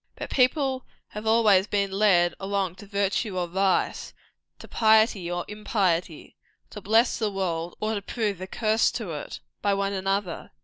But 0.15 0.31
people 0.31 0.83
have 1.09 1.27
always 1.27 1.67
been 1.67 1.91
led 1.91 2.33
along 2.39 2.73
to 2.77 2.87
virtue 2.87 3.37
or 3.37 3.45
vice, 3.45 4.13
to 4.57 4.67
piety 4.67 5.29
or 5.29 5.45
impiety, 5.47 6.35
to 6.71 6.81
bless 6.81 7.19
the 7.19 7.29
world 7.29 7.75
or 7.79 7.93
to 7.93 8.01
prove 8.01 8.41
a 8.41 8.47
curse 8.47 8.89
to 8.93 9.11
it, 9.11 9.41
by 9.61 9.75
one 9.75 9.93
another. 9.93 10.49